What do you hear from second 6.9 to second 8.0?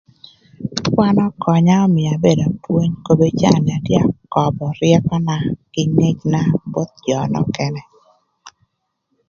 jö nökënë.